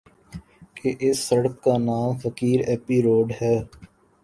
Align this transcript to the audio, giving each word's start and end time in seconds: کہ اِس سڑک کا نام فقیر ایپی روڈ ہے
کہ 0.77 0.89
اِس 1.03 1.17
سڑک 1.27 1.53
کا 1.63 1.75
نام 1.87 2.09
فقیر 2.23 2.59
ایپی 2.69 2.97
روڈ 3.05 3.27
ہے 3.41 3.55